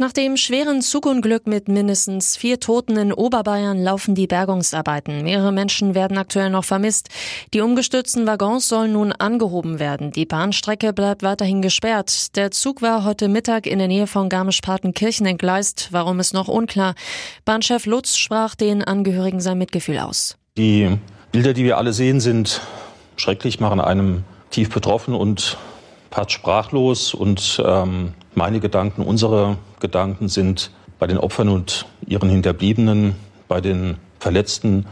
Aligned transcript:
Nach 0.00 0.12
dem 0.12 0.38
schweren 0.38 0.80
Zugunglück 0.80 1.46
mit 1.46 1.68
mindestens 1.68 2.34
vier 2.34 2.58
Toten 2.58 2.96
in 2.96 3.12
Oberbayern 3.12 3.82
laufen 3.82 4.14
die 4.14 4.26
Bergungsarbeiten. 4.26 5.24
Mehrere 5.24 5.52
Menschen 5.52 5.94
werden 5.94 6.16
aktuell 6.16 6.48
noch 6.48 6.64
vermisst. 6.64 7.10
Die 7.52 7.60
umgestürzten 7.60 8.26
Waggons 8.26 8.66
sollen 8.66 8.94
nun 8.94 9.12
angehoben 9.12 9.78
werden. 9.78 10.10
Die 10.10 10.24
Bahnstrecke 10.24 10.94
bleibt 10.94 11.22
weiterhin 11.22 11.60
gesperrt. 11.60 12.34
Der 12.36 12.50
Zug 12.50 12.80
war 12.80 13.04
heute 13.04 13.28
Mittag 13.28 13.66
in 13.66 13.78
der 13.78 13.88
Nähe 13.88 14.06
von 14.06 14.30
Garmisch-Partenkirchen 14.30 15.26
entgleist. 15.26 15.88
Warum 15.90 16.18
ist 16.18 16.32
noch 16.32 16.48
unklar. 16.48 16.94
Bahnchef 17.44 17.84
Lutz 17.84 18.16
sprach 18.16 18.54
den 18.54 18.82
Angehörigen 18.82 19.40
sein 19.40 19.58
Mitgefühl 19.58 19.98
aus. 19.98 20.38
Die 20.56 20.96
Bilder, 21.30 21.52
die 21.52 21.64
wir 21.64 21.76
alle 21.76 21.92
sehen, 21.92 22.20
sind 22.20 22.62
schrecklich, 23.16 23.60
machen 23.60 23.82
einem 23.82 24.24
tief 24.48 24.70
betroffen 24.70 25.14
und 25.14 25.58
pat 26.10 26.32
sprachlos 26.32 27.14
und 27.14 27.62
ähm, 27.64 28.14
meine 28.34 28.60
Gedanken, 28.60 29.02
unsere 29.02 29.56
Gedanken 29.80 30.28
sind 30.28 30.70
bei 30.98 31.06
den 31.06 31.18
Opfern 31.18 31.48
und 31.48 31.86
ihren 32.06 32.28
Hinterbliebenen, 32.28 33.14
bei 33.48 33.60
den 33.60 33.96
Verletzten. 34.18 34.86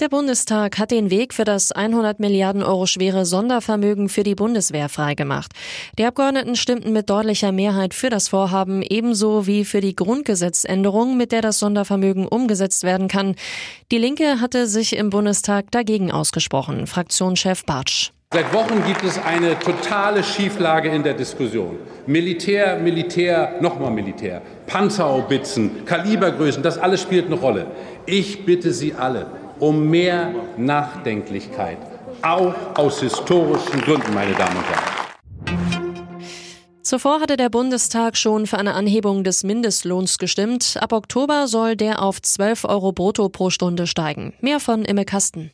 Der 0.00 0.08
Bundestag 0.08 0.78
hat 0.78 0.90
den 0.90 1.10
Weg 1.10 1.32
für 1.32 1.44
das 1.44 1.70
100 1.70 2.18
Milliarden 2.18 2.64
Euro 2.64 2.86
schwere 2.86 3.24
Sondervermögen 3.24 4.08
für 4.08 4.24
die 4.24 4.34
Bundeswehr 4.34 4.88
freigemacht. 4.88 5.52
Die 5.96 6.04
Abgeordneten 6.04 6.56
stimmten 6.56 6.92
mit 6.92 7.08
deutlicher 7.08 7.52
Mehrheit 7.52 7.94
für 7.94 8.10
das 8.10 8.26
Vorhaben, 8.26 8.82
ebenso 8.82 9.46
wie 9.46 9.64
für 9.64 9.80
die 9.80 9.94
Grundgesetzänderung, 9.94 11.16
mit 11.16 11.30
der 11.30 11.40
das 11.40 11.60
Sondervermögen 11.60 12.26
umgesetzt 12.26 12.82
werden 12.82 13.06
kann. 13.06 13.36
Die 13.92 13.98
Linke 13.98 14.40
hatte 14.40 14.66
sich 14.66 14.96
im 14.96 15.10
Bundestag 15.10 15.70
dagegen 15.70 16.10
ausgesprochen. 16.10 16.88
Fraktionschef 16.88 17.64
Bartsch. 17.64 18.10
Seit 18.32 18.50
Wochen 18.54 18.82
gibt 18.86 19.04
es 19.04 19.22
eine 19.22 19.58
totale 19.58 20.24
Schieflage 20.24 20.88
in 20.88 21.02
der 21.02 21.12
Diskussion. 21.12 21.78
Militär, 22.06 22.78
Militär, 22.78 23.56
nochmal 23.60 23.90
Militär, 23.90 24.40
Panzerhaubitzen, 24.66 25.84
Kalibergrößen, 25.84 26.62
das 26.62 26.78
alles 26.78 27.02
spielt 27.02 27.26
eine 27.26 27.34
Rolle. 27.34 27.66
Ich 28.06 28.46
bitte 28.46 28.72
Sie 28.72 28.94
alle 28.94 29.26
um 29.58 29.90
mehr 29.90 30.32
Nachdenklichkeit, 30.56 31.76
auch 32.22 32.54
aus 32.74 33.00
historischen 33.00 33.82
Gründen, 33.82 34.14
meine 34.14 34.32
Damen 34.32 34.56
und 34.56 34.64
Herren. 34.64 35.02
Zuvor 36.80 37.20
hatte 37.20 37.36
der 37.36 37.50
Bundestag 37.50 38.16
schon 38.16 38.46
für 38.46 38.56
eine 38.56 38.72
Anhebung 38.72 39.24
des 39.24 39.44
Mindestlohns 39.44 40.16
gestimmt. 40.16 40.78
Ab 40.80 40.94
Oktober 40.94 41.48
soll 41.48 41.76
der 41.76 42.00
auf 42.00 42.22
12 42.22 42.64
Euro 42.64 42.92
brutto 42.92 43.28
pro 43.28 43.50
Stunde 43.50 43.86
steigen. 43.86 44.32
Mehr 44.40 44.58
von 44.58 44.86
Imme 44.86 45.04
Kasten. 45.04 45.52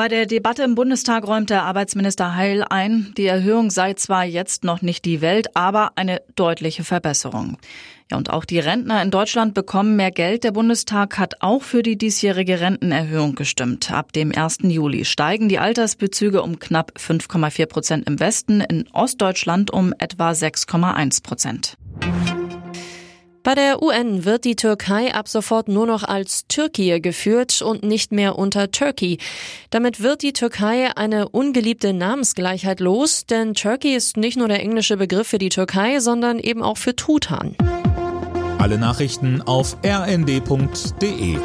Bei 0.00 0.08
der 0.08 0.24
Debatte 0.24 0.62
im 0.62 0.76
Bundestag 0.76 1.26
räumt 1.26 1.50
der 1.50 1.64
Arbeitsminister 1.64 2.34
Heil 2.34 2.64
ein, 2.64 3.12
die 3.18 3.26
Erhöhung 3.26 3.68
sei 3.68 3.92
zwar 3.92 4.24
jetzt 4.24 4.64
noch 4.64 4.80
nicht 4.80 5.04
die 5.04 5.20
Welt, 5.20 5.54
aber 5.54 5.92
eine 5.96 6.22
deutliche 6.36 6.84
Verbesserung. 6.84 7.58
Ja, 8.10 8.16
und 8.16 8.30
auch 8.30 8.46
die 8.46 8.60
Rentner 8.60 9.02
in 9.02 9.10
Deutschland 9.10 9.52
bekommen 9.52 9.96
mehr 9.96 10.10
Geld. 10.10 10.42
Der 10.42 10.52
Bundestag 10.52 11.18
hat 11.18 11.42
auch 11.42 11.60
für 11.60 11.82
die 11.82 11.98
diesjährige 11.98 12.62
Rentenerhöhung 12.62 13.34
gestimmt. 13.34 13.92
Ab 13.92 14.14
dem 14.14 14.34
1. 14.34 14.60
Juli 14.62 15.04
steigen 15.04 15.50
die 15.50 15.58
Altersbezüge 15.58 16.40
um 16.40 16.58
knapp 16.58 16.92
5,4 16.96 17.66
Prozent 17.66 18.08
im 18.08 18.20
Westen, 18.20 18.62
in 18.62 18.88
Ostdeutschland 18.92 19.70
um 19.70 19.92
etwa 19.98 20.30
6,1 20.30 21.22
Prozent. 21.22 21.76
Bei 23.42 23.54
der 23.54 23.82
UN 23.82 24.26
wird 24.26 24.44
die 24.44 24.54
Türkei 24.54 25.14
ab 25.14 25.26
sofort 25.26 25.68
nur 25.68 25.86
noch 25.86 26.04
als 26.04 26.46
Türkei 26.46 26.98
geführt 26.98 27.62
und 27.62 27.82
nicht 27.82 28.12
mehr 28.12 28.38
unter 28.38 28.70
Turkey. 28.70 29.16
Damit 29.70 30.02
wird 30.02 30.22
die 30.22 30.34
Türkei 30.34 30.94
eine 30.94 31.28
ungeliebte 31.30 31.94
Namensgleichheit 31.94 32.80
los, 32.80 33.24
denn 33.24 33.54
Turkey 33.54 33.94
ist 33.94 34.18
nicht 34.18 34.36
nur 34.36 34.48
der 34.48 34.60
englische 34.60 34.98
Begriff 34.98 35.28
für 35.28 35.38
die 35.38 35.48
Türkei, 35.48 36.00
sondern 36.00 36.38
eben 36.38 36.62
auch 36.62 36.76
für 36.76 36.94
Tutan. 36.94 37.56
Alle 38.58 38.76
Nachrichten 38.76 39.40
auf 39.40 39.78
rnd.de 39.82 41.38